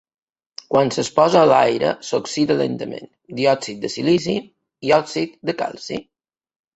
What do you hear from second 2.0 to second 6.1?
s'oxida lentament, diòxid de silici i òxid de calci.